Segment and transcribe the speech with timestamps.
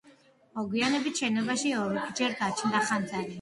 [0.59, 3.29] მოგვიანებით შენობაში ორჯერ გაჩნდა ხანძარი.